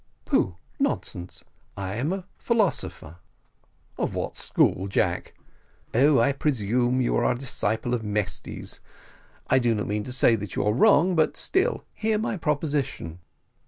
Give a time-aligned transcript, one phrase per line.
[0.25, 0.57] "Pooh!
[0.79, 1.43] nonsense
[1.77, 3.17] I am a philosopher."
[3.99, 5.35] "Of what school, Jack?
[5.93, 8.79] Oh, I presume you are a disciple of Mesty's.
[9.45, 13.19] I do not mean to say that you are wrong, but still hear my proposition.